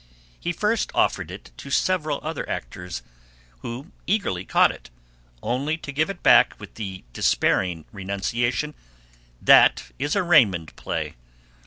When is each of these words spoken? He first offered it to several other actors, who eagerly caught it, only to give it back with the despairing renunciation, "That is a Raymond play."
He 0.39 0.51
first 0.51 0.89
offered 0.95 1.29
it 1.29 1.51
to 1.57 1.69
several 1.69 2.19
other 2.23 2.49
actors, 2.49 3.03
who 3.59 3.91
eagerly 4.07 4.45
caught 4.45 4.71
it, 4.71 4.89
only 5.43 5.77
to 5.77 5.91
give 5.91 6.09
it 6.09 6.23
back 6.23 6.59
with 6.59 6.73
the 6.73 7.03
despairing 7.13 7.85
renunciation, 7.91 8.73
"That 9.39 9.91
is 9.99 10.15
a 10.15 10.23
Raymond 10.23 10.75
play." 10.75 11.13